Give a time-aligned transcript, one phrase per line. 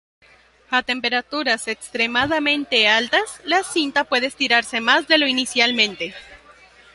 [0.77, 6.15] A temperaturas extremadamente altas, la cinta puede estirarse más de lo inicialmente.